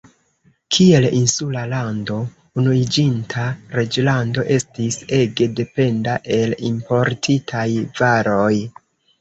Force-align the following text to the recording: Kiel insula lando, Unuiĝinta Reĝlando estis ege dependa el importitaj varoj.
Kiel 0.75 1.03
insula 1.17 1.65
lando, 1.73 2.15
Unuiĝinta 2.61 3.45
Reĝlando 3.81 4.47
estis 4.57 4.99
ege 5.21 5.51
dependa 5.61 6.19
el 6.39 6.59
importitaj 6.73 7.69
varoj. 8.03 8.53